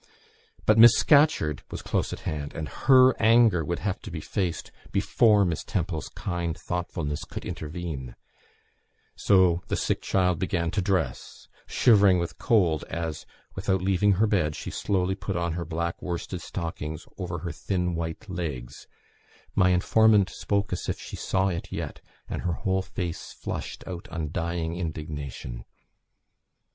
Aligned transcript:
But 0.65 0.79
Miss 0.79 0.97
Scatcherd 0.97 1.61
was 1.69 1.83
close 1.83 2.11
at 2.11 2.21
hand, 2.21 2.55
and 2.55 2.67
her 2.67 3.13
anger 3.21 3.63
would 3.63 3.77
have 3.77 4.01
to 4.01 4.09
be 4.09 4.19
faced 4.19 4.71
before 4.91 5.45
Miss 5.45 5.63
Temple's 5.63 6.09
kind 6.09 6.57
thoughtfulness 6.57 7.23
could 7.23 7.45
interfere; 7.45 8.17
so 9.15 9.61
the 9.67 9.75
sick 9.75 10.01
child 10.01 10.39
began 10.39 10.71
to 10.71 10.81
dress, 10.81 11.47
shivering 11.67 12.17
with 12.17 12.39
cold, 12.39 12.83
as, 12.85 13.27
without 13.53 13.83
leaving 13.83 14.13
her 14.13 14.25
bed, 14.25 14.55
she 14.55 14.71
slowly 14.71 15.13
put 15.13 15.37
on 15.37 15.53
her 15.53 15.65
black 15.65 16.01
worsted 16.01 16.41
stockings 16.41 17.05
over 17.19 17.37
her 17.37 17.51
thin 17.51 17.93
white 17.93 18.27
legs 18.27 18.87
(my 19.53 19.69
informant 19.69 20.31
spoke 20.31 20.73
as 20.73 20.89
if 20.89 20.99
she 20.99 21.15
saw 21.15 21.47
it 21.49 21.71
yet, 21.71 22.01
and 22.27 22.41
her 22.41 22.53
whole 22.53 22.81
face 22.81 23.33
flushed 23.33 23.83
out 23.87 24.07
undying 24.09 24.75
indignation). 24.75 25.63